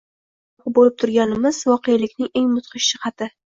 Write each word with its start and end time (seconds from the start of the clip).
biz 0.01 0.63
guvohi 0.63 0.73
bo‘lib 0.77 0.95
turganimiz 1.03 1.61
voqelikning 1.73 2.35
eng 2.43 2.51
mudhish 2.57 2.91
jihati 2.97 3.33